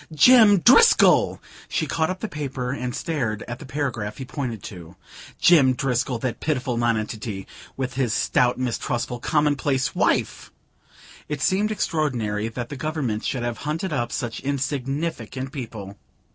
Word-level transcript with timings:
"Jim 0.15 0.57
Driscoll!" 0.57 1.39
She 1.69 1.85
caught 1.85 2.09
up 2.09 2.21
the 2.21 2.27
paper 2.27 2.71
and 2.71 2.95
stared 2.95 3.43
at 3.47 3.59
the 3.59 3.67
paragraph 3.67 4.17
he 4.17 4.25
pointed 4.25 4.63
to. 4.63 4.95
Jim 5.39 5.75
Driscoll 5.75 6.17
that 6.17 6.39
pitiful 6.39 6.75
nonentity, 6.75 7.45
with 7.77 7.93
his 7.93 8.11
stout 8.11 8.57
mistrustful 8.57 9.19
commonplace 9.19 9.93
wife! 9.93 10.51
It 11.29 11.39
seemed 11.39 11.69
extraordinary 11.71 12.47
that 12.47 12.69
the 12.69 12.75
government 12.75 13.23
should 13.23 13.43
have 13.43 13.57
hunted 13.59 13.93
up 13.93 14.11
such 14.11 14.39
insignificant 14.39 15.51
people. 15.51 15.97